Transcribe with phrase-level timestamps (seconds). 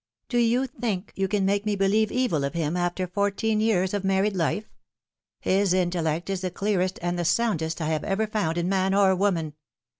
[0.29, 4.03] Do you think you can make me believe evil of him after fourteen years of
[4.03, 4.67] married life?
[5.41, 9.15] His intellect is the clearest and the soundest I have ever found in man or
[9.15, 9.53] woman.